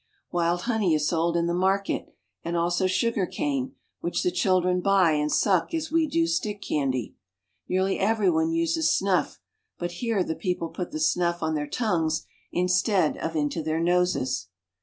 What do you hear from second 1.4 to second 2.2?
the market,